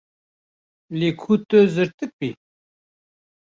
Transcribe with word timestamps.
Lê 0.99 1.09
ku 1.19 1.33
tu 1.47 1.57
zirtik 1.73 2.11
bî. 2.19 2.29